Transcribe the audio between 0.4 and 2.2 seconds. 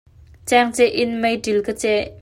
Cengceh in meiṭil ka ceh.